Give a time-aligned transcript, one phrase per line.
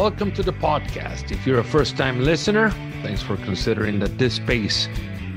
[0.00, 1.30] welcome to the podcast.
[1.30, 2.70] If you're a first time listener,
[3.02, 4.88] thanks for considering that this space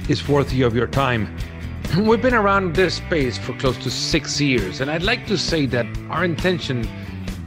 [0.07, 1.37] is worthy of your time.
[1.97, 5.65] We've been around this space for close to six years, and I'd like to say
[5.65, 6.87] that our intention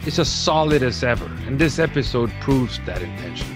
[0.04, 3.48] is as solid as ever, and this episode proves that intention.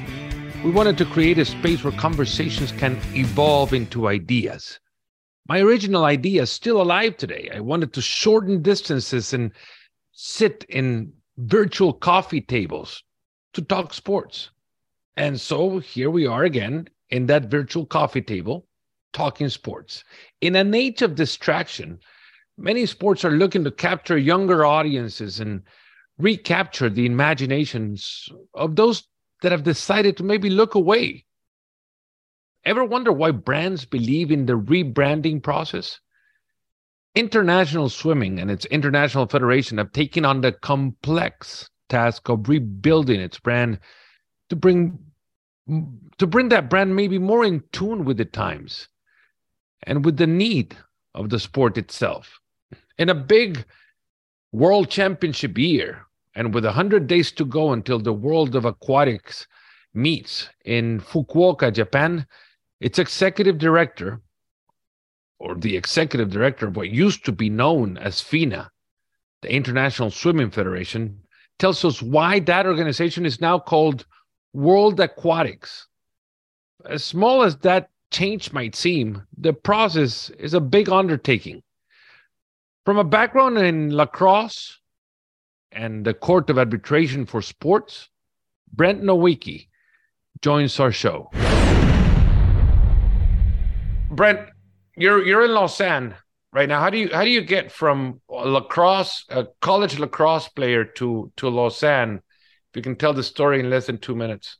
[0.64, 4.80] We wanted to create a space where conversations can evolve into ideas.
[5.48, 7.50] My original idea is still alive today.
[7.54, 9.52] I wanted to shorten distances and
[10.12, 13.04] sit in virtual coffee tables
[13.54, 14.50] to talk sports.
[15.16, 18.66] And so here we are again in that virtual coffee table
[19.12, 20.04] talking sports.
[20.40, 21.98] In an age of distraction,
[22.56, 25.62] many sports are looking to capture younger audiences and
[26.18, 29.04] recapture the imaginations of those
[29.42, 31.24] that have decided to maybe look away.
[32.64, 35.98] Ever wonder why brands believe in the rebranding process?
[37.14, 43.38] International Swimming and its International Federation have taken on the complex task of rebuilding its
[43.38, 43.78] brand
[44.48, 44.98] to bring
[46.18, 48.88] to bring that brand maybe more in tune with the times
[49.84, 50.76] and with the need
[51.14, 52.40] of the sport itself.
[52.98, 53.64] In a big
[54.52, 59.46] world championship year, and with 100 days to go until the world of aquatics
[59.94, 62.26] meets in Fukuoka, Japan,
[62.80, 64.20] its executive director,
[65.38, 68.70] or the executive director of what used to be known as FINA,
[69.42, 71.20] the International Swimming Federation,
[71.60, 74.06] tells us why that organization is now called
[74.52, 75.86] World Aquatics.
[76.88, 81.62] As small as that change might seem, the process is a big undertaking.
[82.84, 84.78] From a background in lacrosse,
[85.72, 88.08] and the Court of Arbitration for Sports,
[88.72, 89.68] Brent Nowicki
[90.40, 91.30] joins our show.
[94.10, 94.48] Brent,
[94.96, 96.16] you're you're in Lausanne
[96.52, 96.80] right now.
[96.80, 101.48] How do you how do you get from lacrosse, a college lacrosse player to to
[101.48, 102.20] Lausanne?
[102.70, 104.58] If you can tell the story in less than two minutes.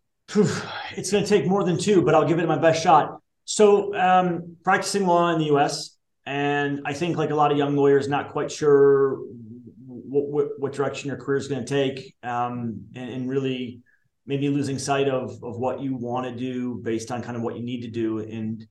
[0.96, 3.20] It's going to take more than two, but I'll give it my best shot.
[3.44, 5.96] So, um, practicing law in the U.S.
[6.26, 9.18] And I think, like a lot of young lawyers, not quite sure
[9.86, 13.80] what, what direction your career is going to take, um, and, and, really
[14.26, 17.56] maybe losing sight of of what you want to do based on kind of what
[17.56, 18.18] you need to do.
[18.18, 18.66] And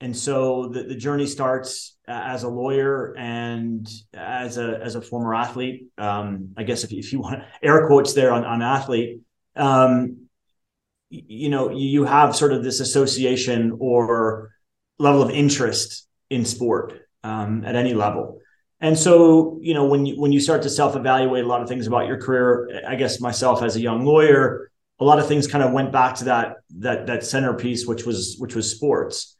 [0.00, 5.34] and so the, the journey starts as a lawyer and as a as a former
[5.34, 5.86] athlete.
[5.96, 9.20] Um, I guess if, if you want air quotes there on, on athlete,
[9.56, 10.28] um,
[11.10, 14.50] you know, you have sort of this association or
[14.98, 18.40] level of interest in sport um, at any level.
[18.80, 21.86] And so, you know, when you when you start to self-evaluate a lot of things
[21.86, 25.64] about your career, I guess myself as a young lawyer, a lot of things kind
[25.64, 29.33] of went back to that that that centerpiece, which was which was sports.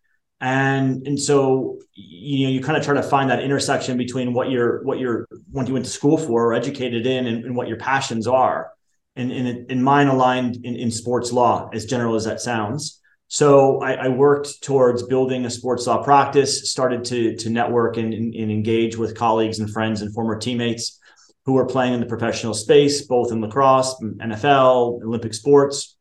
[0.44, 4.50] And and so you know you kind of try to find that intersection between what
[4.50, 7.66] you're what you're what you went to school for or educated in and, and what
[7.66, 8.70] your passions are.
[9.16, 13.00] And, and, and mine aligned in, in sports law, as general as that sounds.
[13.28, 18.12] So I, I, worked towards building a sports law practice, started to, to network and,
[18.12, 20.98] and, and, engage with colleagues and friends and former teammates
[21.46, 25.96] who were playing in the professional space, both in lacrosse, NFL, Olympic sports,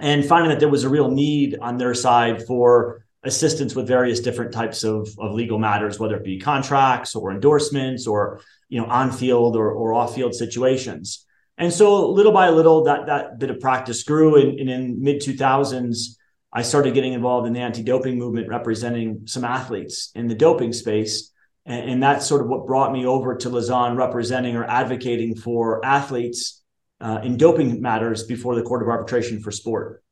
[0.00, 4.20] and finding that there was a real need on their side for assistance with various
[4.20, 8.86] different types of, of legal matters, whether it be contracts or endorsements or you know
[8.86, 11.26] on-field or, or off-field situations.
[11.56, 14.36] And so little by little, that that bit of practice grew.
[14.36, 16.16] And, and in mid 2000s,
[16.52, 21.32] I started getting involved in the anti-doping movement, representing some athletes in the doping space,
[21.66, 25.84] and, and that's sort of what brought me over to Lausanne, representing or advocating for
[25.84, 26.62] athletes
[27.00, 30.03] uh, in doping matters before the Court of Arbitration for Sport.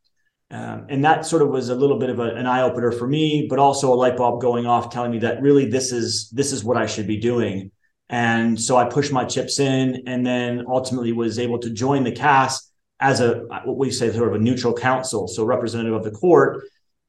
[0.53, 3.07] Um, and that sort of was a little bit of a, an eye opener for
[3.07, 6.53] me, but also a light bulb going off, telling me that really this is this
[6.53, 7.71] is what I should be doing.
[8.11, 12.13] And so I pushed my chips in, and then ultimately was able to join the
[12.13, 12.71] CAS
[13.01, 16.65] as a what we say sort of a neutral counsel, so representative of the court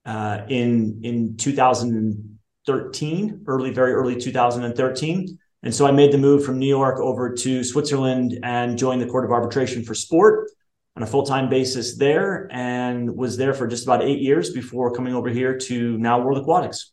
[0.06, 5.38] uh, in in 2013, early very early 2013.
[5.64, 9.06] And so I made the move from New York over to Switzerland and joined the
[9.06, 10.50] Court of Arbitration for Sport
[10.96, 14.94] on a full time basis there, and was there for just about eight years before
[14.94, 16.92] coming over here to now World Aquatics.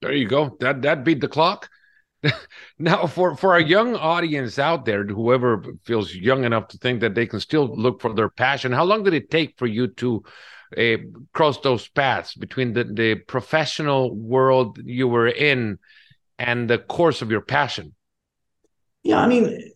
[0.00, 0.56] There you go.
[0.60, 1.68] That that beat the clock.
[2.78, 7.14] now for for a young audience out there whoever feels young enough to think that
[7.14, 10.22] they can still look for their passion how long did it take for you to
[10.78, 10.96] uh,
[11.32, 15.78] cross those paths between the, the professional world you were in
[16.38, 17.92] and the course of your passion
[19.02, 19.72] yeah i mean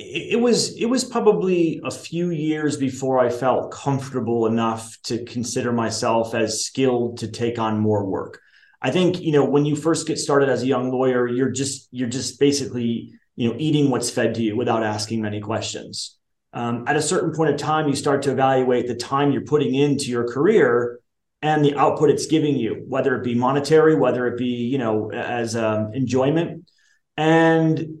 [0.00, 5.72] it, was it was probably a few years before i felt comfortable enough to consider
[5.72, 8.40] myself as skilled to take on more work
[8.82, 11.88] I think you know when you first get started as a young lawyer, you're just
[11.90, 16.16] you're just basically you know eating what's fed to you without asking many questions.
[16.52, 19.74] um, at a certain point of time, you start to evaluate the time you're putting
[19.74, 20.98] into your career
[21.42, 25.10] and the output it's giving you, whether it be monetary, whether it be you know
[25.12, 26.70] as um, enjoyment.
[27.16, 27.98] And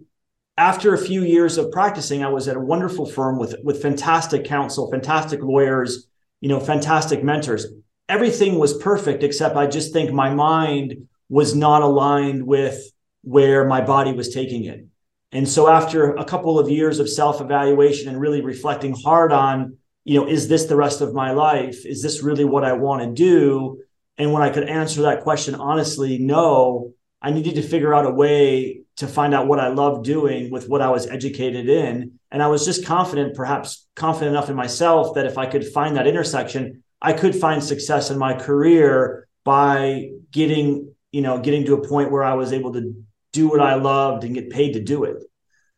[0.60, 4.44] after a few years of practicing, I was at a wonderful firm with with fantastic
[4.44, 6.06] counsel, fantastic lawyers,
[6.42, 7.66] you know, fantastic mentors.
[8.10, 12.78] Everything was perfect, except I just think my mind was not aligned with
[13.22, 14.84] where my body was taking it.
[15.32, 20.20] And so after a couple of years of self-evaluation and really reflecting hard on, you
[20.20, 21.86] know, is this the rest of my life?
[21.86, 23.80] Is this really what I want to do?
[24.18, 28.10] And when I could answer that question honestly, no, I needed to figure out a
[28.10, 32.18] way to find out what I loved doing with what I was educated in.
[32.30, 35.96] And I was just confident, perhaps confident enough in myself that if I could find
[35.96, 41.74] that intersection, I could find success in my career by getting, you know, getting to
[41.74, 42.94] a point where I was able to
[43.32, 45.22] do what I loved and get paid to do it.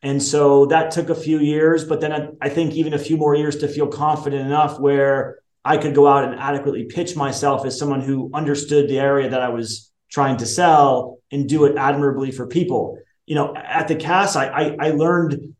[0.03, 3.17] And so that took a few years, but then I, I think even a few
[3.17, 7.65] more years to feel confident enough where I could go out and adequately pitch myself
[7.65, 11.77] as someone who understood the area that I was trying to sell and do it
[11.77, 12.99] admirably for people.
[13.27, 15.55] You know, at the CAS, I I, I learned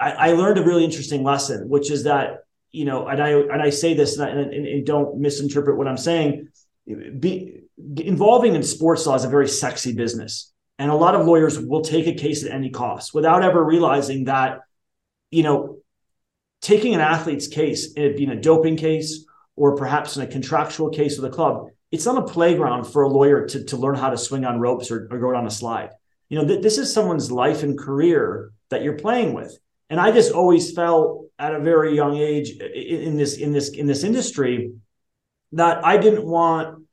[0.00, 3.62] I, I, learned a really interesting lesson, which is that you know, and I and
[3.62, 6.48] I say this and, and, and don't misinterpret what I'm saying.
[6.86, 7.62] Be
[7.96, 11.82] involving in sports law is a very sexy business and a lot of lawyers will
[11.82, 14.60] take a case at any cost without ever realizing that,
[15.30, 15.78] you know,
[16.62, 19.24] taking an athlete's case, it being a doping case
[19.56, 23.08] or perhaps in a contractual case with a club, it's not a playground for a
[23.08, 25.90] lawyer to, to learn how to swing on ropes or, or go down a slide.
[26.28, 29.58] You know, th- this is someone's life and career that you're playing with.
[29.90, 33.70] And I just always felt at a very young age in, in this in this
[33.70, 34.72] in this industry
[35.52, 36.84] that I didn't want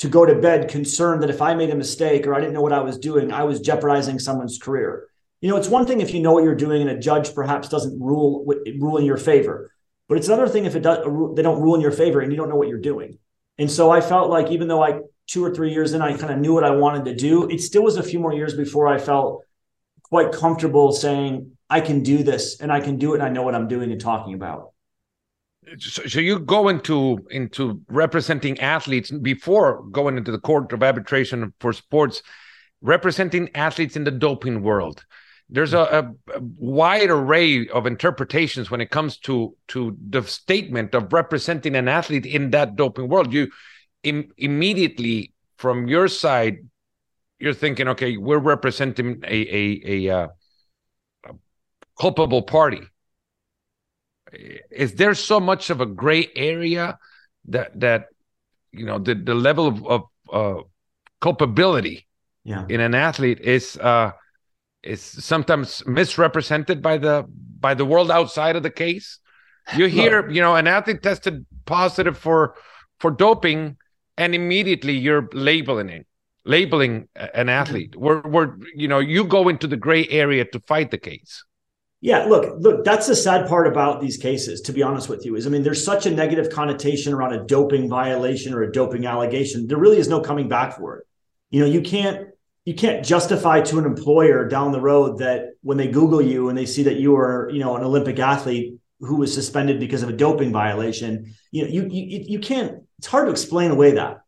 [0.00, 2.60] to go to bed concerned that if I made a mistake or I didn't know
[2.60, 5.06] what I was doing, I was jeopardizing someone's career.
[5.40, 7.68] You know, it's one thing if you know what you're doing and a judge perhaps
[7.68, 8.44] doesn't rule
[8.80, 9.70] rule in your favor,
[10.08, 12.32] but it's another thing if it does uh, they don't rule in your favor and
[12.32, 13.18] you don't know what you're doing.
[13.58, 16.32] And so I felt like even though I two or three years in, I kind
[16.32, 17.48] of knew what I wanted to do.
[17.48, 19.42] It still was a few more years before I felt
[20.02, 23.42] quite comfortable saying I can do this and I can do it and I know
[23.42, 24.74] what I'm doing and talking about
[25.78, 31.72] so you go into into representing athletes before going into the court of arbitration for
[31.72, 32.22] sports
[32.82, 35.04] representing athletes in the doping world
[35.48, 41.12] there's a, a, wide array of interpretations when it comes to to the statement of
[41.12, 43.50] representing an athlete in that doping world you
[44.02, 46.58] Im- immediately from your side
[47.38, 50.28] you're thinking okay we're representing a a, a, uh,
[51.26, 51.32] a
[51.98, 52.80] culpable party
[54.70, 56.98] is there so much of a gray area
[57.46, 58.06] that that
[58.72, 60.02] you know the the level of, of
[60.32, 60.62] uh,
[61.20, 62.06] culpability
[62.44, 62.64] yeah.
[62.68, 64.10] in an athlete is uh
[64.84, 67.24] is sometimes misrepresented by the
[67.60, 69.18] by the world outside of the case
[69.76, 72.54] you hear you know an athlete tested positive for
[73.00, 73.76] for doping
[74.18, 76.06] and immediately you're labeling it
[76.44, 78.04] labeling an athlete mm-hmm.
[78.04, 81.44] where where you know you go into the gray area to fight the case
[82.04, 85.36] yeah, look, look, that's the sad part about these cases, to be honest with you,
[85.36, 89.06] is I mean, there's such a negative connotation around a doping violation or a doping
[89.06, 89.66] allegation.
[89.66, 91.06] There really is no coming back for it.
[91.48, 92.28] You know, you can't
[92.64, 96.56] you can't justify to an employer down the road that when they Google you and
[96.56, 100.08] they see that you are, you know, an Olympic athlete who was suspended because of
[100.08, 104.20] a doping violation, you know, you you you can't, it's hard to explain away that.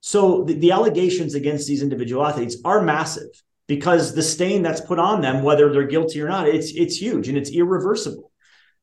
[0.00, 3.28] So the, the allegations against these individual athletes are massive
[3.66, 7.28] because the stain that's put on them, whether they're guilty or not, it's it's huge
[7.28, 8.32] and it's irreversible.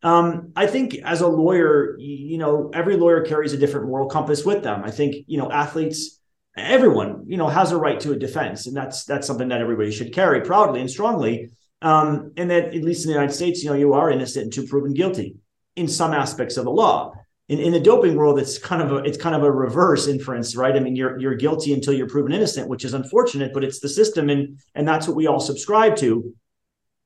[0.04, 4.46] Um, I think as a lawyer, you know, every lawyer carries a different moral compass
[4.46, 4.84] with them.
[4.84, 6.15] I think you know athletes,
[6.58, 9.92] everyone, you know, has a right to a defense, and that's that's something that everybody
[9.92, 11.50] should carry proudly and strongly.
[11.82, 14.68] Um, and that at least in the United States, you know, you are innocent until
[14.68, 15.36] proven guilty
[15.76, 17.14] in some aspects of the law
[17.48, 20.56] in, in the doping world, it's kind of a it's kind of a reverse inference,
[20.56, 20.76] right?
[20.76, 23.90] I mean, you're you're guilty until you're proven innocent, which is unfortunate, but it's the
[23.90, 26.34] system, and and that's what we all subscribe to.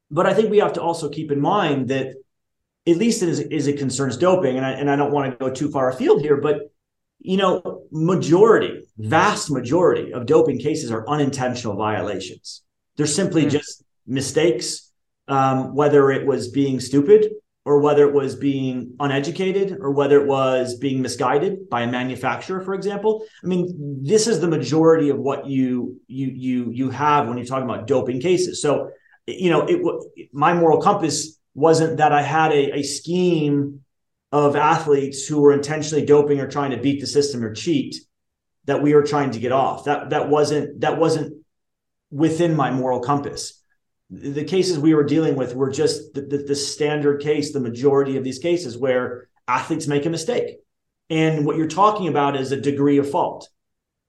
[0.10, 2.16] But I think we have to also keep in mind that,
[2.88, 5.54] at least as, as it concerns doping, and I, and I don't want to go
[5.54, 6.72] too far afield here, but
[7.20, 12.64] you know, majority, vast majority of doping cases are unintentional violations.
[12.96, 13.52] They're simply mm.
[13.52, 14.92] just mistakes,
[15.28, 17.30] um, whether it was being stupid
[17.66, 22.62] or whether it was being uneducated or whether it was being misguided by a manufacturer
[22.62, 27.28] for example i mean this is the majority of what you you you you have
[27.28, 28.90] when you're talking about doping cases so
[29.28, 29.80] you know it
[30.32, 33.82] my moral compass wasn't that i had a, a scheme
[34.32, 37.96] of athletes who were intentionally doping or trying to beat the system or cheat
[38.66, 41.34] that we were trying to get off that that wasn't that wasn't
[42.12, 43.60] within my moral compass
[44.10, 48.18] the cases we were dealing with were just the, the, the, standard case, the majority
[48.18, 50.58] of these cases where athletes make a mistake.
[51.10, 53.48] And what you're talking about is a degree of fault.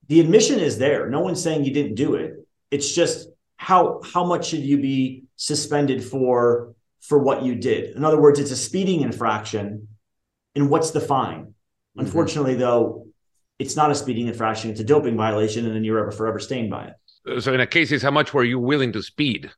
[0.08, 1.08] The admission is there.
[1.08, 2.34] No one's saying you didn't do it.
[2.70, 7.96] It's just how how much should you be suspended for for what you did?
[7.96, 9.88] In other words, it's a speeding infraction.
[10.54, 11.42] And what's the fine?
[11.44, 12.00] Mm-hmm.
[12.00, 13.06] Unfortunately, though,
[13.58, 16.70] it's not a speeding infraction, it's a doping violation, and then you're ever forever stained
[16.70, 17.42] by it.
[17.42, 19.50] So in a case, is how much were you willing to speed?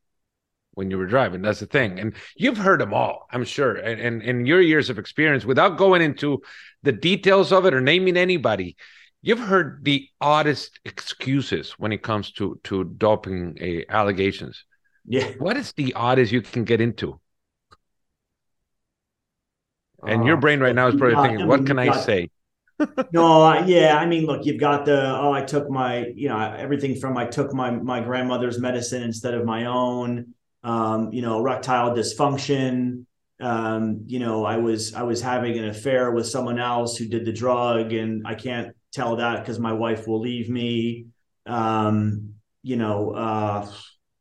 [0.75, 1.43] when you were driving.
[1.43, 1.99] That's the thing.
[1.99, 3.75] And you've heard them all, I'm sure.
[3.75, 6.43] And, and in your years of experience, without going into
[6.83, 8.77] the details of it or naming anybody,
[9.21, 14.65] you've heard the oddest excuses when it comes to to doping uh, allegations.
[15.07, 15.33] Yeah.
[15.39, 17.21] What is the oddest you can get into?
[20.07, 21.87] And uh, your brain right now is probably got, thinking, I mean, "What can I
[21.87, 22.29] got, say?"
[23.13, 26.97] no, yeah, I mean, look, you've got the oh, I took my, you know, everything
[26.97, 31.95] from I took my my grandmother's medicine instead of my own um, you know, erectile
[31.95, 33.05] dysfunction.
[33.41, 37.25] Um, you know, I was I was having an affair with someone else who did
[37.25, 41.07] the drug, and I can't tell that because my wife will leave me.
[41.47, 43.69] Um, you know, uh,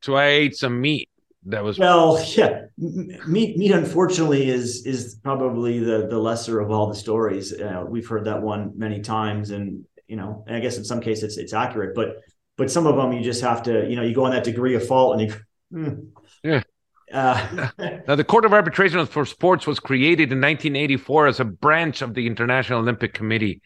[0.02, 1.10] so I ate some meat.
[1.46, 2.66] That was well, yeah.
[2.78, 7.52] Meat, meat, unfortunately, is is probably the the lesser of all the stories.
[7.52, 11.02] Uh, we've heard that one many times, and you know, and I guess in some
[11.02, 12.18] cases it's it's accurate, but
[12.58, 14.76] but some of them you just have to, you know, you go on that degree
[14.76, 15.36] of fault, and you
[15.74, 16.08] Mm.
[16.44, 16.64] Yeah.
[17.12, 17.70] Uh,
[18.08, 22.14] now, the Court of Arbitration for Sports was created in 1984 as a branch of
[22.14, 23.62] the International Olympic Committee.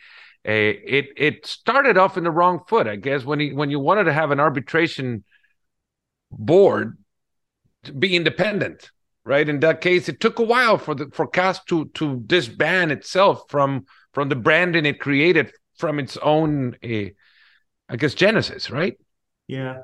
[0.48, 3.80] Uh, it it started off in the wrong foot, I guess, when he, when you
[3.80, 5.24] wanted to have an arbitration
[6.32, 6.98] board
[7.92, 8.92] be independent,
[9.24, 9.48] right?
[9.48, 13.44] In that case, it took a while for the for CAS to to disband itself
[13.50, 17.10] from from the branding it created from its own, uh,
[17.90, 18.98] I guess, genesis, right?
[19.48, 19.80] Yeah,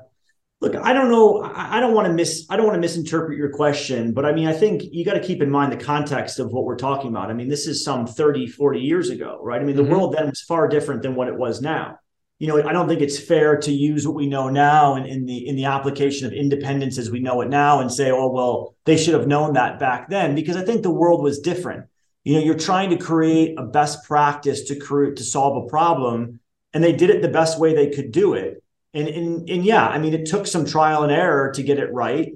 [0.62, 1.42] Look, I don't know.
[1.42, 2.46] I don't want to miss.
[2.48, 5.20] I don't want to misinterpret your question, but I mean, I think you got to
[5.20, 7.30] keep in mind the context of what we're talking about.
[7.30, 9.60] I mean, this is some 30, 40 years ago, right?
[9.60, 9.90] I mean, the mm-hmm.
[9.90, 11.98] world then was far different than what it was now.
[12.42, 15.26] You know, I don't think it's fair to use what we know now in, in
[15.26, 18.74] the in the application of independence as we know it now and say, oh well,
[18.84, 21.86] they should have known that back then, because I think the world was different.
[22.24, 26.40] You know, you're trying to create a best practice to create to solve a problem,
[26.72, 28.62] and they did it the best way they could do it
[28.94, 31.92] and, and and yeah, I mean, it took some trial and error to get it
[31.92, 32.34] right.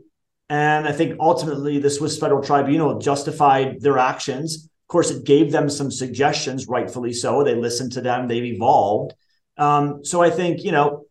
[0.48, 4.64] And I think ultimately the Swiss Federal Tribunal justified their actions.
[4.64, 7.42] Of course, it gave them some suggestions, rightfully so.
[7.42, 9.14] They listened to them, they've evolved.
[9.56, 11.04] Um, so I think, you know,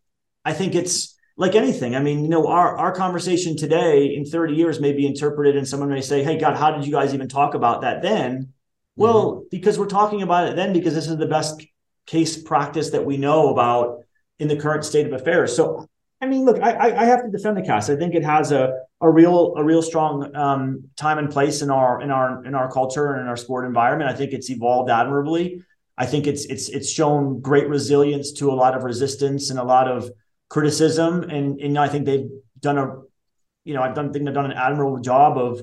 [0.44, 1.96] I think it's like anything.
[1.96, 5.66] I mean, you know, our, our conversation today in 30 years may be interpreted and
[5.66, 8.52] someone may say, Hey, God, how did you guys even talk about that then?
[8.96, 9.44] Well, mm-hmm.
[9.50, 11.62] because we're talking about it then because this is the best
[12.06, 14.00] case practice that we know about
[14.38, 15.54] in the current state of affairs.
[15.54, 15.86] So,
[16.20, 17.90] I mean, look, I, I have to defend the CAS.
[17.90, 21.70] I think it has a a real a real strong um, time and place in
[21.70, 24.10] our in our in our culture and in our sport environment.
[24.10, 25.62] I think it's evolved admirably.
[25.98, 29.64] I think it's it's it's shown great resilience to a lot of resistance and a
[29.64, 30.10] lot of
[30.48, 32.28] criticism, and and I think they've
[32.60, 33.00] done a,
[33.64, 35.62] you know, I don't think they've done an admirable job of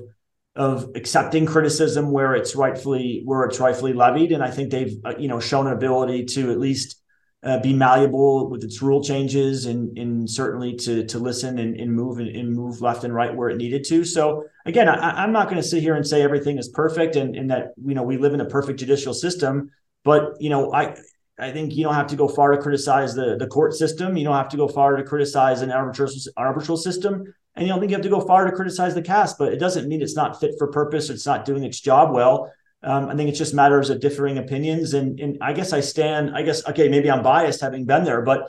[0.56, 5.14] of accepting criticism where it's rightfully where it's rightfully levied, and I think they've uh,
[5.18, 7.00] you know shown an ability to at least
[7.44, 11.92] uh, be malleable with its rule changes and, and certainly to to listen and, and
[11.92, 14.02] move and, and, move left and right where it needed to.
[14.02, 17.36] So again, I, am not going to sit here and say everything is perfect and,
[17.36, 19.70] and that you know we live in a perfect judicial system.
[20.04, 20.96] But you know, I
[21.38, 24.16] I think you don't have to go far to criticize the the court system.
[24.16, 27.34] You don't have to go far to criticize an arbitral arbitral system.
[27.56, 29.58] And you don't think you have to go far to criticize the CAS, but it
[29.58, 31.08] doesn't mean it's not fit for purpose.
[31.08, 32.52] It's not doing its job well.
[32.82, 34.92] Um, I think it's just matters of differing opinions.
[34.92, 38.22] And, and I guess I stand, I guess, okay, maybe I'm biased having been there,
[38.22, 38.48] but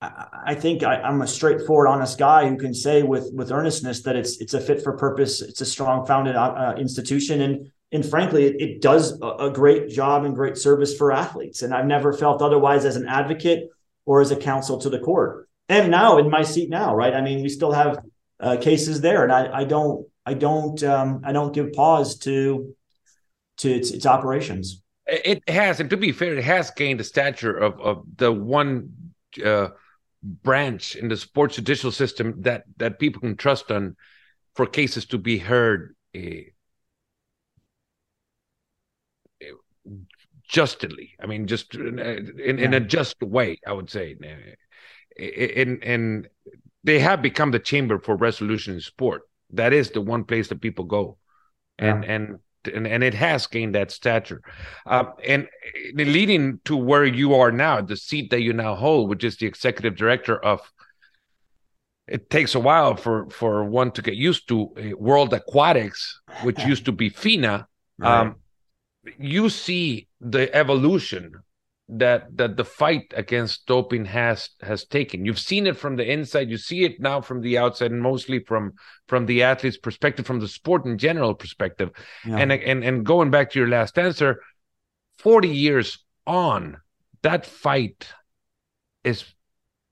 [0.00, 4.02] I, I think I, am a straightforward, honest guy who can say with, with earnestness
[4.02, 5.42] that it's, it's a fit for purpose.
[5.42, 7.42] It's a strong founded uh institution.
[7.42, 11.62] And, and frankly, it, it does a, a great job and great service for athletes.
[11.62, 13.68] And I've never felt otherwise as an advocate
[14.04, 15.48] or as a counsel to the court.
[15.68, 17.14] And now in my seat now, right.
[17.14, 17.98] I mean, we still have
[18.38, 22.74] uh, cases there and I, I don't, I don't, um, I don't give pause to,
[23.58, 24.82] to its, its operations.
[25.06, 28.92] It has, and to be fair, it has gained the stature of, of the one
[29.44, 29.68] uh,
[30.22, 33.96] branch in the sports judicial system that that people can trust on
[34.54, 36.20] for cases to be heard uh,
[40.48, 41.14] justly.
[41.20, 44.16] I mean, just in, in, in, a just way, I would say.
[45.18, 46.28] And and
[46.84, 49.22] they have become the chamber for resolution in sport.
[49.50, 51.18] That is the one place that people go,
[51.78, 52.12] and yeah.
[52.12, 52.38] and
[52.74, 54.42] and, and it has gained that stature.
[54.86, 55.48] Uh, and
[55.94, 59.46] leading to where you are now, the seat that you now hold, which is the
[59.46, 60.60] executive director of
[62.08, 66.62] it takes a while for for one to get used to uh, World Aquatics, which
[66.64, 67.66] used to be FINA.
[67.98, 68.32] Right.
[69.18, 71.32] You see the evolution
[71.88, 75.24] that that the fight against doping has has taken.
[75.24, 76.50] You've seen it from the inside.
[76.50, 78.72] You see it now from the outside and mostly from
[79.06, 81.90] from the athlete's perspective from the sport in general perspective.
[82.26, 82.38] Yeah.
[82.38, 84.40] and and and going back to your last answer
[85.18, 86.78] 40 years on
[87.22, 88.08] that fight
[89.04, 89.24] is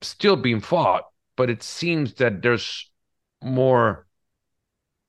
[0.03, 1.05] still being fought
[1.37, 2.91] but it seems that there's
[3.43, 4.07] more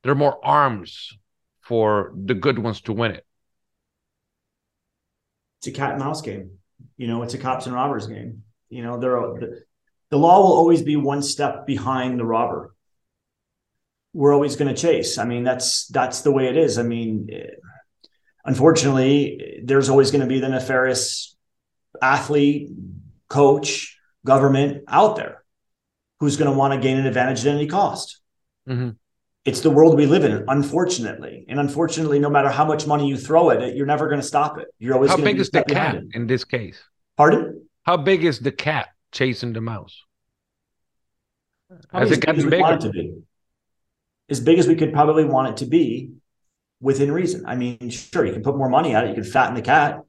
[0.03, 1.17] there are more arms
[1.62, 3.25] for the good ones to win it
[5.65, 6.51] it's a cat and mouse game
[6.98, 8.43] you know, it's a cops and robbers game.
[8.69, 9.62] You know, there are, the,
[10.10, 12.74] the law will always be one step behind the robber.
[14.13, 15.17] We're always going to chase.
[15.17, 16.77] I mean, that's that's the way it is.
[16.77, 17.27] I mean,
[18.45, 21.36] unfortunately, there's always going to be the nefarious
[22.01, 22.69] athlete,
[23.27, 25.43] coach, government out there
[26.22, 28.22] who's going to want to gain an advantage at any cost.
[28.69, 28.91] Mm-hmm.
[29.45, 31.45] It's the world we live in, unfortunately.
[31.47, 34.25] And unfortunately, no matter how much money you throw at it, you're never going to
[34.25, 34.67] stop it.
[34.79, 36.83] You're always how big is the cat in this case?
[37.15, 37.67] Pardon?
[37.83, 40.01] How big is the cat chasing the mouse?
[41.93, 42.73] Has it gotten bigger?
[42.73, 43.13] It to be.
[44.29, 46.13] As big as we could probably want it to be
[46.81, 47.45] within reason.
[47.45, 49.99] I mean, sure, you can put more money at it, you can fatten the cat.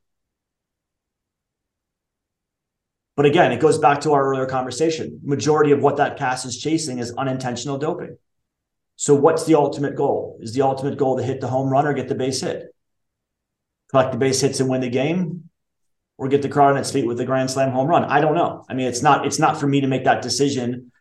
[3.16, 5.20] But again, it goes back to our earlier conversation.
[5.22, 8.16] Majority of what that cast is chasing is unintentional doping.
[8.96, 10.38] So what's the ultimate goal?
[10.40, 12.74] Is the ultimate goal to hit the home run or get the base hit?
[13.90, 15.48] Collect the base hits and win the game?
[16.18, 18.04] or get the crowd on its feet with a grand slam home run.
[18.04, 18.64] I don't know.
[18.68, 20.92] I mean, it's not it's not for me to make that decision.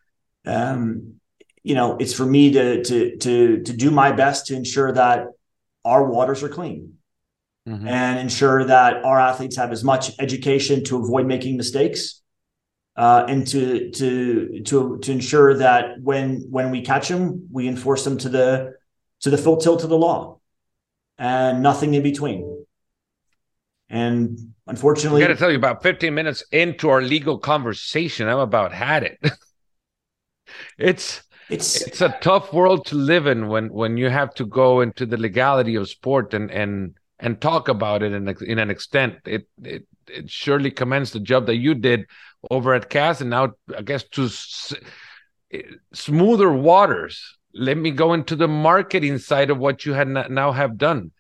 [0.46, 1.16] Um,
[1.64, 5.28] you know, it's for me to to to to do my best to ensure that
[5.84, 6.96] our waters are clean
[7.68, 7.88] mm-hmm.
[7.88, 12.22] and ensure that our athletes have as much education to avoid making mistakes.
[12.96, 18.04] Uh, and to to to to ensure that when when we catch them, we enforce
[18.04, 18.74] them to the
[19.22, 20.40] to the full tilt of the law,
[21.18, 22.66] and nothing in between.
[23.90, 28.40] And Unfortunately, I got to tell you, about 15 minutes into our legal conversation, I'm
[28.40, 29.20] about had it.
[30.78, 34.82] it's it's it's a tough world to live in when when you have to go
[34.82, 39.18] into the legality of sport and and and talk about it in in an extent.
[39.26, 42.06] It it it surely commends the job that you did
[42.52, 44.30] over at CAS, and now I guess to
[45.94, 47.38] smoother waters.
[47.54, 51.12] Let me go into the marketing side of what you had now have done.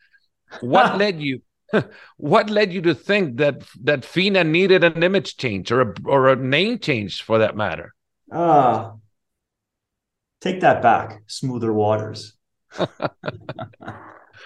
[0.61, 1.41] What led you?
[2.17, 6.29] what led you to think that that FINA needed an image change or a or
[6.29, 7.93] a name change for that matter?
[8.31, 8.91] Ah, uh,
[10.41, 11.23] take that back.
[11.27, 12.33] Smoother waters.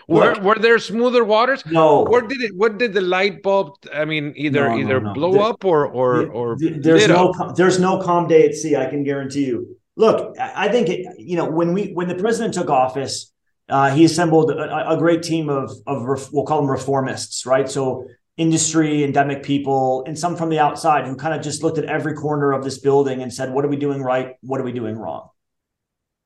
[0.07, 1.65] were were there smoother waters?
[1.65, 2.05] No.
[2.07, 2.55] Or did it?
[2.55, 3.73] What did the light bulb?
[3.93, 5.13] I mean, either no, either no, no.
[5.13, 7.55] blow up or or or there's no up.
[7.55, 8.75] there's no calm day at sea.
[8.75, 9.77] I can guarantee you.
[9.95, 13.31] Look, I think it, you know when we when the president took office
[13.69, 17.69] uh, he assembled a, a, great team of of ref, we'll call them reformists, right?
[17.69, 21.85] So industry endemic people and some from the outside who kind of just looked at
[21.85, 24.35] every corner of this building and said, "What are we doing right?
[24.41, 25.29] What are we doing wrong?"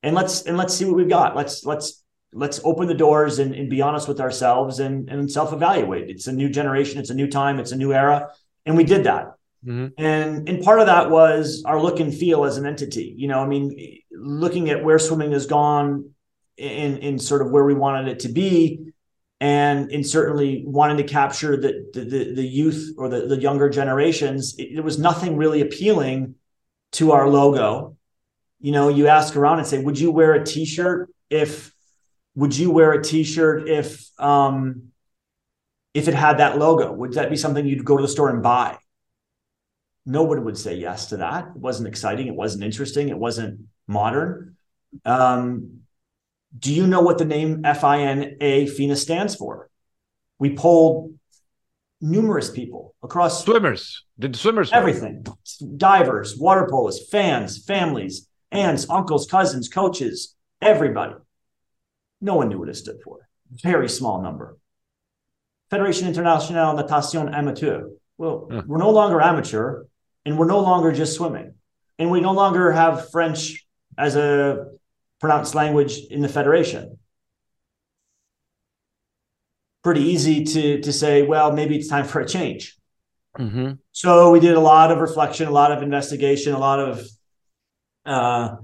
[0.04, 1.36] And let's and let's see what we've got.
[1.36, 2.03] Let's let's
[2.34, 6.10] let's open the doors and, and be honest with ourselves and and self evaluate.
[6.10, 7.00] It's a new generation.
[7.00, 7.60] It's a new time.
[7.60, 8.32] It's a new era,
[8.65, 9.34] and we did that.
[9.65, 9.88] Mm-hmm.
[9.98, 13.13] And and part of that was our look and feel as an entity.
[13.17, 16.12] You know, I mean, looking at where swimming has gone
[16.58, 18.93] in in sort of where we wanted it to be
[19.39, 24.56] and in certainly wanting to capture the the, the youth or the, the younger generations
[24.58, 26.36] it, there was nothing really appealing
[26.91, 27.98] to our logo
[28.60, 31.73] you know you ask around and say would you wear a t-shirt if
[32.36, 34.89] would you wear a t-shirt if um
[35.93, 36.91] if it had that logo?
[36.91, 38.78] Would that be something you'd go to the store and buy?
[40.06, 41.50] Nobody would say yes to that.
[41.56, 42.28] It wasn't exciting.
[42.28, 43.10] It wasn't interesting.
[43.10, 44.56] It wasn't modern.
[45.06, 45.80] Um
[46.58, 49.69] do you know what the name FINA FINA stands for?
[50.39, 51.17] We polled
[52.04, 55.26] numerous people across swimmers, did swimmers everything,
[55.78, 61.15] divers, water poloists, fans, families, aunts, uncles, cousins, coaches, everybody.
[62.24, 63.28] No one knew what it stood for.
[63.52, 64.58] Very small number.
[65.70, 67.90] Fédération Internationale Natation Amateur.
[68.18, 68.62] Well, huh.
[68.66, 69.84] we're no longer amateur,
[70.26, 71.56] and we're no longer just swimming,
[72.00, 73.66] and we no longer have French
[73.98, 74.68] as a
[75.20, 76.98] pronounced language in the Federation.
[79.84, 82.78] Pretty easy to, to say, well, maybe it's time for a change.
[83.38, 83.74] Mm-hmm.
[83.92, 87.06] So we did a lot of reflection, a lot of investigation, a lot of
[88.06, 88.56] uh,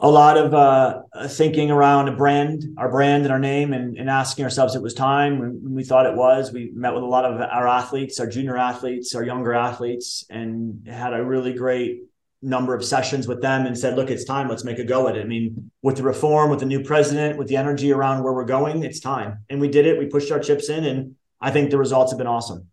[0.00, 4.08] a lot of uh, thinking around a brand, our brand and our name, and, and
[4.08, 6.52] asking ourselves it was time when, we thought it was.
[6.52, 10.86] We met with a lot of our athletes, our junior athletes, our younger athletes, and
[10.86, 12.04] had a really great
[12.42, 14.48] number of sessions with them and said, look, it's time.
[14.48, 15.22] Let's make a go at it.
[15.22, 18.44] I mean, with the reform, with the new president, with the energy around where we're
[18.44, 19.44] going, it's time.
[19.50, 19.98] And we did it.
[19.98, 22.68] We pushed our chips in, and I think the results have been awesome.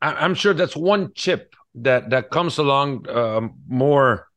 [0.00, 4.28] I'm sure that's one chip that that comes along um, more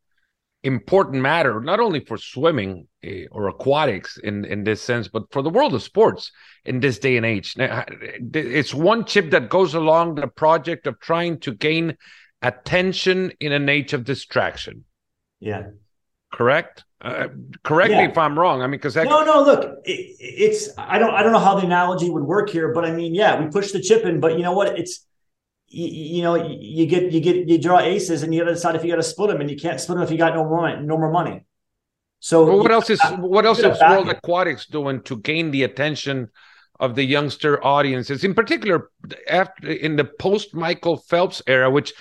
[0.68, 5.42] important matter, not only for swimming uh, or aquatics in in this sense, but for
[5.42, 6.32] the world of sports
[6.66, 7.56] in this day and age.
[7.58, 11.98] It's one chip that goes along the project of trying to gain
[12.42, 14.86] attention in an age of distraction.
[15.40, 15.70] Yeah.
[16.32, 16.84] Correct.
[17.00, 17.30] Uh,
[17.64, 18.06] correct yeah.
[18.06, 18.62] me if I'm wrong.
[18.62, 19.44] I mean, because no, no.
[19.44, 22.86] Look, it, it's I don't I don't know how the analogy would work here, but
[22.86, 24.78] I mean, yeah, we push the chip in, but you know what?
[24.78, 25.06] It's
[25.68, 28.76] you, you know you get you get you draw aces, and you got to decide
[28.76, 30.44] if you got to split them, and you can't split them if you got no
[30.46, 31.46] more no more money.
[32.20, 36.30] So well, what else is what else is World Aquatics doing to gain the attention
[36.80, 38.90] of the youngster audiences, in particular
[39.28, 41.94] after in the post Michael Phelps era, which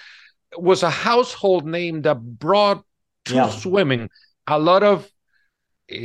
[0.57, 2.83] was a household name that brought
[3.27, 3.49] to yeah.
[3.49, 4.09] swimming
[4.47, 5.11] a lot of
[5.93, 5.97] uh,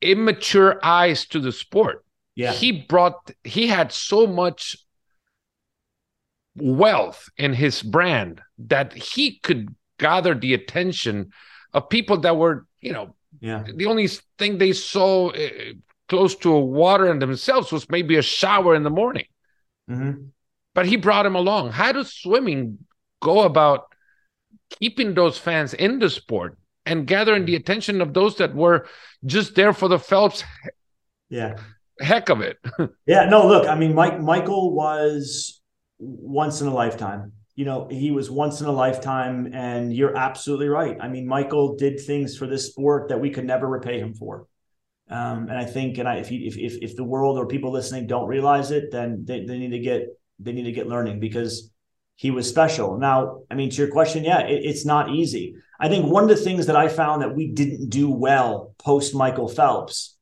[0.00, 2.04] immature eyes to the sport.
[2.34, 2.52] Yeah.
[2.52, 4.76] He brought he had so much
[6.56, 11.30] wealth in his brand that he could gather the attention
[11.72, 13.64] of people that were, you know, yeah.
[13.74, 15.48] The only thing they saw uh,
[16.08, 19.26] close to a water in themselves was maybe a shower in the morning.
[19.90, 20.28] Mm-hmm.
[20.72, 21.72] But he brought him along.
[21.72, 22.78] How does swimming
[23.20, 23.92] go about
[24.80, 28.86] keeping those fans in the sport and gathering the attention of those that were
[29.26, 30.44] just there for the Phelps
[31.30, 31.56] yeah
[32.00, 32.58] heck of it
[33.06, 35.60] yeah no look i mean mike michael was
[36.04, 40.68] once in a lifetime you know he was once in a lifetime and you're absolutely
[40.68, 44.14] right i mean michael did things for this sport that we could never repay him
[44.14, 44.46] for
[45.08, 48.06] um, and i think and I, if, if if if the world or people listening
[48.06, 51.70] don't realize it then they, they need to get they need to get learning because
[52.16, 52.98] he was special.
[52.98, 55.56] Now, I mean, to your question, yeah, it, it's not easy.
[55.80, 59.14] I think one of the things that I found that we didn't do well post
[59.14, 60.16] Michael Phelps,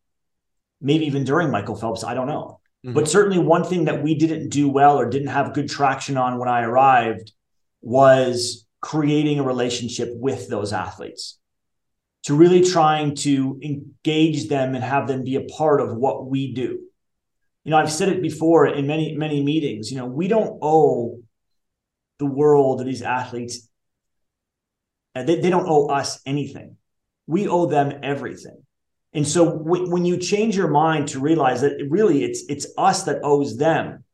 [0.81, 2.61] maybe even during Michael Phelps, I don't know.
[2.85, 2.95] Mm-hmm.
[2.95, 6.38] But certainly one thing that we didn't do well or didn't have good traction on
[6.38, 7.33] when I arrived
[7.81, 11.38] was creating a relationship with those athletes
[12.25, 16.53] to really trying to engage them and have them be a part of what we
[16.53, 16.81] do.
[17.64, 21.21] You know, I've said it before in many, many meetings, you know, we don't owe
[22.18, 23.68] the world of these athletes
[25.14, 26.77] they, they don't owe us anything
[27.27, 28.62] we owe them everything
[29.12, 32.66] and so w- when you change your mind to realize that it really it's it's
[32.79, 34.05] us that owes them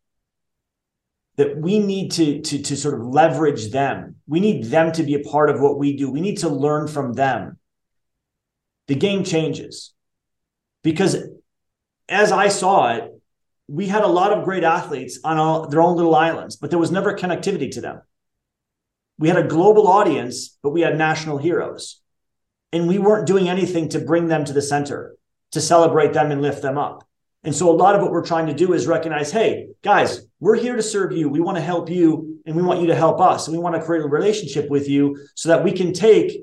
[1.37, 5.15] that we need to, to to sort of leverage them we need them to be
[5.15, 7.59] a part of what we do we need to learn from them
[8.87, 9.95] the game changes
[10.83, 11.17] because
[12.09, 13.13] as i saw it
[13.69, 16.79] we had a lot of great athletes on all, their own little islands, but there
[16.79, 18.01] was never connectivity to them.
[19.19, 22.01] We had a global audience, but we had national heroes.
[22.73, 25.17] And we weren't doing anything to bring them to the center,
[25.53, 27.07] to celebrate them and lift them up.
[27.45, 30.57] And so a lot of what we're trying to do is recognize, hey, guys, we're
[30.57, 31.29] here to serve you.
[31.29, 33.47] We want to help you and we want you to help us.
[33.47, 36.43] And we want to create a relationship with you so that we can take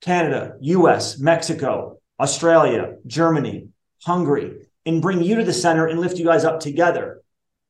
[0.00, 3.68] Canada, US, Mexico, Australia, Germany,
[4.02, 7.20] Hungary, and bring you to the center and lift you guys up together.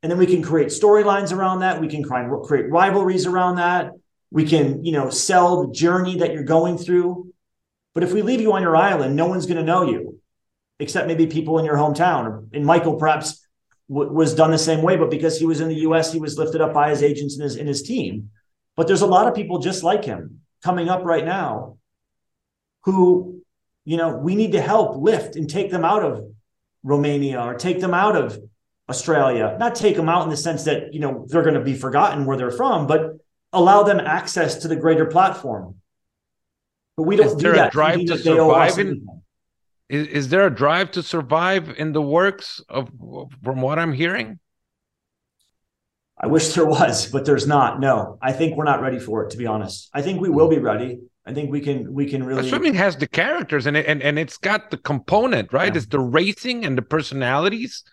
[0.03, 1.81] And then we can create storylines around that.
[1.81, 3.93] We can create rivalries around that.
[4.31, 7.33] We can, you know, sell the journey that you're going through.
[7.95, 10.21] But if we leave you on your island, no one's going to know you,
[10.79, 12.49] except maybe people in your hometown.
[12.53, 13.47] And Michael perhaps
[13.89, 16.39] w- was done the same way, but because he was in the U.S., he was
[16.39, 18.31] lifted up by his agents and his in his team.
[18.77, 21.79] But there's a lot of people just like him coming up right now,
[22.85, 23.43] who,
[23.85, 26.25] you know, we need to help lift and take them out of
[26.83, 28.39] Romania or take them out of
[28.89, 29.57] Australia.
[29.59, 32.25] Not take them out in the sense that, you know, they're going to be forgotten
[32.25, 33.19] where they're from, but
[33.53, 35.77] allow them access to the greater platform.
[36.97, 39.07] But we don't is there do a drive to survive in,
[39.89, 42.91] is, is there a drive to survive in the works of
[43.43, 44.39] from what I'm hearing?
[46.23, 47.81] I wish there was, but there's not.
[47.81, 49.31] No, I think we're not ready for it.
[49.31, 51.01] To be honest, I think we will be ready.
[51.27, 52.49] I think we can we can really.
[52.49, 55.73] swimming has the characters and it, and and it's got the component right.
[55.73, 55.79] Yeah.
[55.79, 57.85] It's the racing and the personalities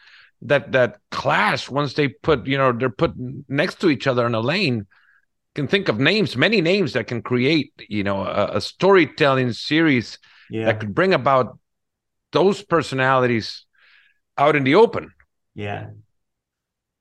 [0.42, 3.14] that that clash once they put you know they're put
[3.48, 4.88] next to each other in a lane.
[5.58, 10.20] Can think of names, many names that can create you know a, a storytelling series
[10.50, 10.66] yeah.
[10.66, 11.60] that could bring about
[12.32, 13.66] those personalities
[14.38, 15.12] out in the open.
[15.56, 15.90] Yeah,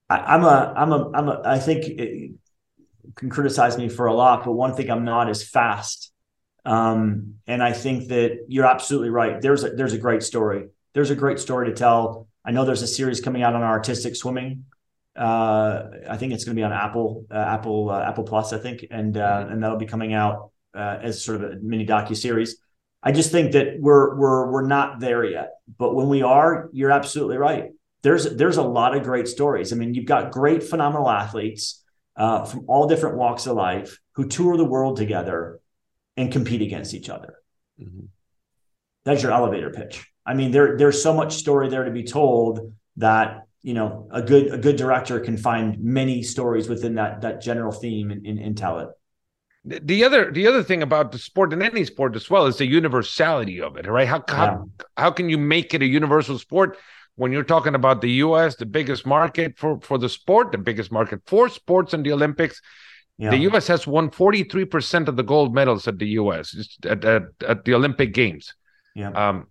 [0.08, 1.84] I, am a I'm a I'm a I think.
[1.86, 2.32] It,
[3.14, 6.12] can criticize me for a lot, but one thing I'm not is fast.
[6.64, 9.40] Um, and I think that you're absolutely right.
[9.40, 10.66] There's a, there's a great story.
[10.92, 12.28] There's a great story to tell.
[12.44, 14.64] I know there's a series coming out on artistic swimming.
[15.16, 18.58] Uh, I think it's going to be on Apple, uh, Apple, uh, Apple Plus, I
[18.58, 22.16] think, and uh, and that'll be coming out uh, as sort of a mini docu
[22.16, 22.58] series.
[23.02, 25.52] I just think that we're we're we're not there yet.
[25.78, 27.70] But when we are, you're absolutely right.
[28.02, 29.72] There's there's a lot of great stories.
[29.72, 31.82] I mean, you've got great, phenomenal athletes
[32.16, 35.60] uh, from all different walks of life who tour the world together
[36.16, 37.36] and compete against each other.
[37.80, 38.06] Mm-hmm.
[39.04, 40.04] That's your elevator pitch.
[40.24, 44.22] I mean, there there's so much story there to be told that you know a
[44.22, 48.38] good a good director can find many stories within that that general theme and, and,
[48.38, 48.88] and tell it.
[49.64, 52.66] The other the other thing about the sport and any sport as well is the
[52.66, 54.06] universality of it right?
[54.06, 54.36] How yeah.
[54.36, 56.78] how, how can you make it a universal sport
[57.16, 60.92] when you're talking about the US the biggest market for for the sport the biggest
[60.92, 62.62] market for sports in the Olympics?
[63.18, 63.30] Yeah.
[63.30, 67.64] the US has won 43% of the gold medals at the US at, at, at
[67.64, 68.54] the Olympic games.
[68.94, 69.10] Yeah.
[69.10, 69.48] Um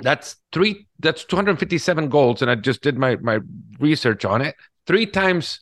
[0.00, 3.40] that's three that's 257 goals and I just did my my
[3.78, 5.60] research on it three times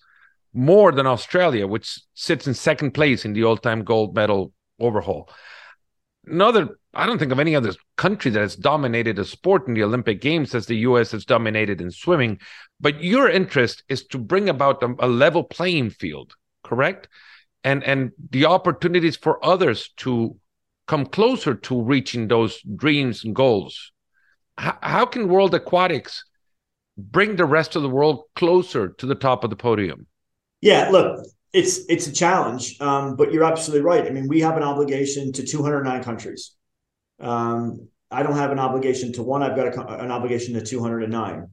[0.52, 5.28] more than Australia, which sits in second place in the all time gold medal overhaul.
[6.26, 9.82] Another, I don't think of any other country that has dominated a sport in the
[9.82, 12.40] Olympic Games as the US has dominated in swimming.
[12.80, 17.08] But your interest is to bring about a, a level playing field, correct?
[17.62, 20.36] And and the opportunities for others to
[20.88, 23.92] come closer to reaching those dreams and goals.
[24.60, 26.24] H- how can World Aquatics
[26.96, 30.06] bring the rest of the world closer to the top of the podium?
[30.60, 34.06] Yeah, look, it's it's a challenge, um, but you're absolutely right.
[34.06, 36.52] I mean, we have an obligation to 209 countries.
[37.18, 39.42] Um, I don't have an obligation to one.
[39.42, 41.48] I've got a, an obligation to 209,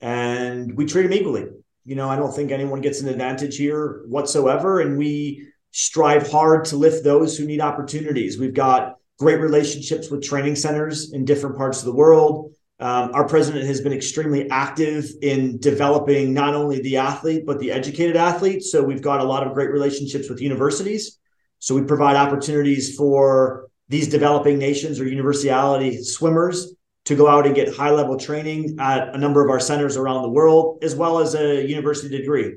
[0.00, 1.46] and we treat them equally.
[1.84, 6.66] You know, I don't think anyone gets an advantage here whatsoever, and we strive hard
[6.66, 8.38] to lift those who need opportunities.
[8.38, 12.52] We've got great relationships with training centers in different parts of the world.
[12.80, 17.70] Um, our president has been extremely active in developing not only the athlete, but the
[17.70, 18.62] educated athlete.
[18.64, 21.20] So we've got a lot of great relationships with universities.
[21.60, 27.54] So we provide opportunities for these developing nations or university swimmers to go out and
[27.54, 31.20] get high level training at a number of our centers around the world, as well
[31.20, 32.56] as a university degree.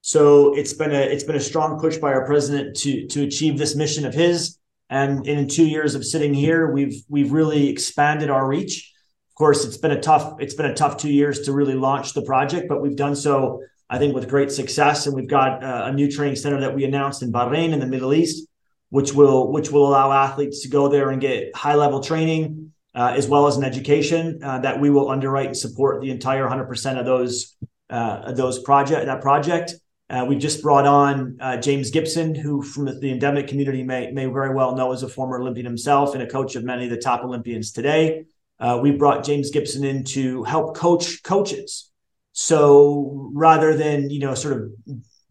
[0.00, 3.58] So it's been a it's been a strong push by our president to to achieve
[3.58, 4.58] this mission of his.
[4.90, 8.92] And in two years of sitting here, we've we've really expanded our reach
[9.30, 12.14] Of course, it's been a tough it's been a tough two years to really launch
[12.14, 15.06] the project, but we've done so I think with great success.
[15.06, 17.86] And we've got uh, a new training center that we announced in Bahrain in the
[17.86, 18.48] Middle East,
[18.90, 23.14] which will which will allow athletes to go there and get high level training uh,
[23.16, 26.98] as well as an education uh, that we will underwrite and support the entire 100%
[26.98, 27.56] of those
[27.90, 29.74] uh, those project that project.
[30.10, 34.24] Uh, we've just brought on uh, James Gibson, who from the endemic community may may
[34.24, 36.96] very well know as a former Olympian himself and a coach of many of the
[36.96, 38.24] top Olympians today.
[38.58, 41.90] Uh, we brought James Gibson in to help coach coaches.
[42.32, 44.70] So rather than you know sort of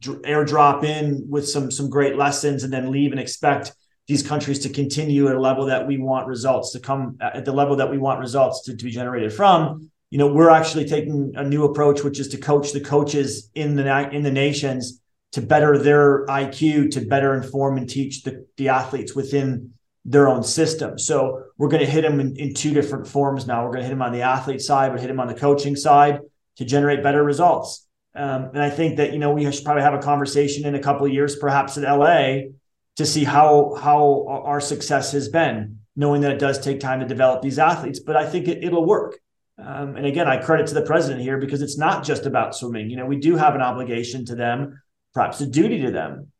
[0.02, 3.74] airdrop in with some some great lessons and then leave and expect
[4.08, 7.52] these countries to continue at a level that we want results to come at the
[7.52, 11.34] level that we want results to, to be generated from you know we're actually taking
[11.36, 15.02] a new approach which is to coach the coaches in the in the nations
[15.34, 19.74] to better their IQ to better inform and teach the, the athletes within
[20.06, 20.98] their own system.
[20.98, 23.66] So we're going to hit them in, in two different forms now.
[23.66, 25.76] We're going to hit them on the athlete side, but hit them on the coaching
[25.76, 26.22] side
[26.56, 27.86] to generate better results.
[28.16, 30.80] Um, and I think that you know we should probably have a conversation in a
[30.80, 32.50] couple of years, perhaps at LA,
[32.96, 37.06] to see how how our success has been, knowing that it does take time to
[37.06, 38.00] develop these athletes.
[38.00, 39.20] But I think it, will work.
[39.60, 42.90] Um, and again, I credit to the president here because it's not just about swimming.
[42.90, 44.82] You know, we do have an obligation to them,
[45.14, 46.32] perhaps a duty to them,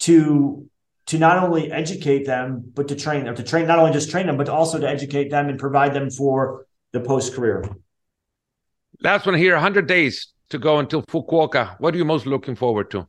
[0.00, 0.68] to
[1.06, 4.26] to not only educate them, but to train them, to train, not only just train
[4.26, 7.64] them, but also to educate them and provide them for the post career.
[9.00, 11.76] Last one here 100 days to go until Fukuoka.
[11.80, 13.08] What are you most looking forward to?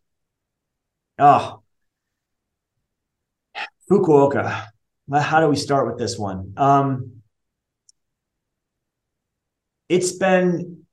[1.19, 1.61] Oh,
[3.91, 4.67] Fukuoka.
[5.11, 6.53] How do we start with this one?
[6.55, 7.18] Um,
[9.89, 10.85] it's been,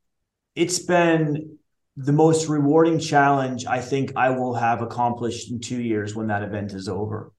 [0.55, 1.59] it's been
[1.97, 6.43] the most rewarding challenge I think I will have accomplished in two years when that
[6.43, 7.33] event is over.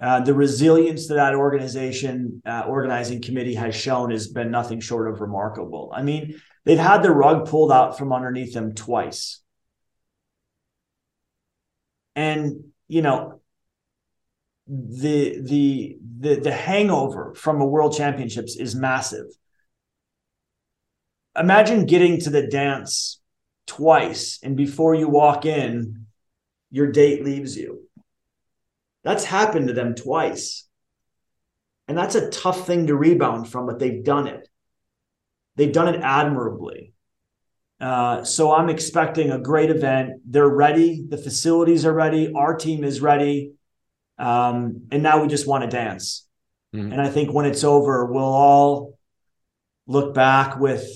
[0.00, 5.12] Uh, the resilience that that organization, uh, organizing committee has shown has been nothing short
[5.12, 5.92] of remarkable.
[5.94, 9.42] I mean, they've had the rug pulled out from underneath them twice.
[12.16, 13.40] And, you know,
[14.66, 19.26] the the the the hangover from a world championships is massive.
[21.36, 23.20] Imagine getting to the dance
[23.66, 26.06] twice and before you walk in
[26.70, 27.82] your date leaves you.
[29.04, 30.66] That's happened to them twice.
[31.88, 34.48] And that's a tough thing to rebound from but they've done it.
[35.56, 36.92] They've done it admirably.
[37.80, 40.20] Uh, so i'm expecting a great event.
[40.26, 41.04] They're ready.
[41.08, 42.32] The facilities are ready.
[42.34, 43.52] Our team is ready.
[44.18, 46.26] Um, and now we just want to dance.
[46.74, 46.92] Mm-hmm.
[46.92, 48.98] And I think when it's over, we'll all
[49.86, 50.86] look back with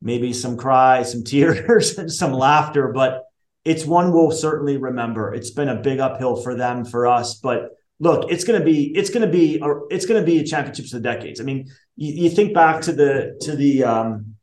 [0.00, 3.24] maybe some cry, some tears, some laughter, but
[3.64, 5.34] it's one we'll certainly remember.
[5.34, 8.96] It's been a big uphill for them, for us, but look, it's going to be,
[8.96, 11.40] it's going to be, or it's going to be a championships of the decades.
[11.40, 14.36] I mean, you, you think back to the, to the, um,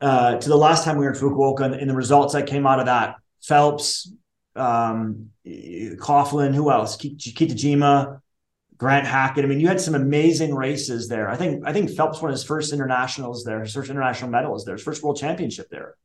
[0.00, 2.66] uh, to the last time we were in Fukuoka and, and the results that came
[2.66, 3.16] out of that.
[3.42, 4.12] Phelps,
[4.54, 6.96] um, Coughlin, who else?
[6.96, 8.20] Kitajima,
[8.78, 9.44] Grant Hackett.
[9.44, 11.28] I mean, you had some amazing races there.
[11.28, 14.64] I think I think Phelps won his first internationals there, his first international medal is
[14.64, 15.96] there, his first world championship there,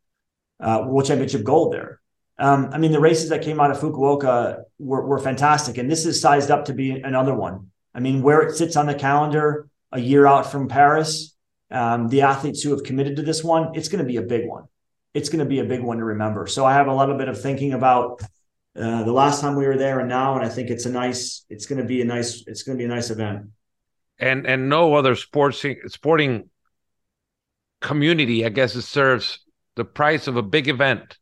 [0.59, 2.01] uh, world championship gold there.
[2.39, 6.05] Um, I mean, the races that came out of Fukuoka were, were fantastic, and this
[6.07, 7.69] is sized up to be another one.
[7.93, 11.35] I mean, where it sits on the calendar a year out from Paris,
[11.69, 14.47] um, the athletes who have committed to this one, it's going to be a big
[14.47, 14.63] one.
[15.13, 16.47] It's going to be a big one to remember.
[16.47, 18.23] So I have a little bit of thinking about
[18.75, 21.45] uh, the last time we were there and now, and I think it's a nice.
[21.49, 22.43] It's going to be a nice.
[22.47, 23.49] It's going to be a nice event.
[24.17, 26.49] And and no other sports sporting
[27.81, 29.39] community, I guess, it serves
[29.75, 31.17] the price of a big event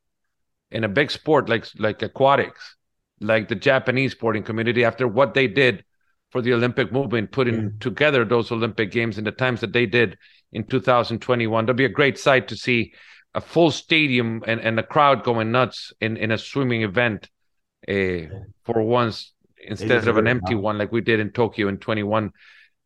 [0.70, 2.78] in a big sport like like aquatics,
[3.20, 4.86] like the Japanese sporting community.
[4.86, 5.84] After what they did
[6.30, 7.70] for the Olympic movement, putting yeah.
[7.82, 10.18] together those Olympic games in the times that they did
[10.54, 12.94] in 2021, there'll be a great sight to see
[13.34, 17.30] a full stadium and, and a crowd going nuts in, in a swimming event
[17.88, 22.32] for once instead of an empty one like we did in Tokyo in 21.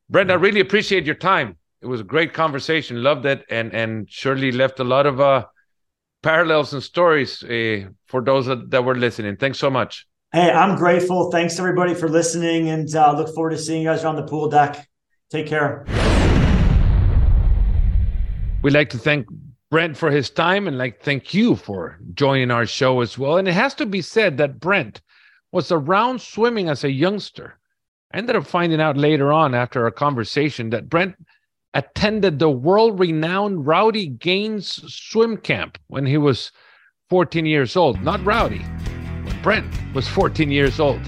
[0.09, 1.57] Brent, I really appreciate your time.
[1.81, 3.03] It was a great conversation.
[3.03, 5.45] Loved it, and and surely left a lot of uh,
[6.23, 9.37] parallels and stories uh, for those that, that were listening.
[9.37, 10.07] Thanks so much.
[10.31, 11.31] Hey, I'm grateful.
[11.31, 14.49] Thanks everybody for listening, and uh, look forward to seeing you guys around the pool
[14.49, 14.87] deck.
[15.29, 15.85] Take care.
[18.63, 19.27] We'd like to thank
[19.71, 23.37] Brent for his time and like thank you for joining our show as well.
[23.37, 25.01] And it has to be said that Brent
[25.51, 27.57] was around swimming as a youngster.
[28.13, 31.15] I ended up finding out later on after our conversation that Brent
[31.73, 36.51] attended the world renowned Rowdy Gaines swim camp when he was
[37.09, 38.01] 14 years old.
[38.01, 38.59] Not Rowdy,
[39.23, 41.01] when Brent was 14 years old.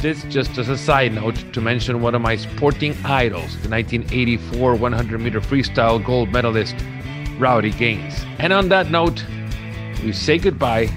[0.00, 4.74] This just as a side note to mention one of my sporting idols, the 1984
[4.74, 6.74] 100 meter freestyle gold medalist
[7.40, 8.24] Rowdy Gaines.
[8.38, 9.24] And on that note,
[10.04, 10.88] we say goodbye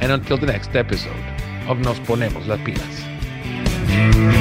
[0.00, 1.24] and until the next episode
[1.68, 4.39] of Nos Ponemos las Pilas.